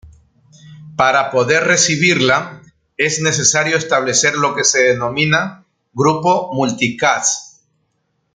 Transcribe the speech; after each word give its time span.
Para 0.95 1.29
poder 1.29 1.65
recibirla, 1.65 2.63
es 2.97 3.21
necesario 3.21 3.77
establecer 3.77 4.33
lo 4.33 4.55
que 4.55 4.63
se 4.63 4.81
denomina 4.85 5.63
"grupo 5.93 6.49
multicast". 6.55 7.61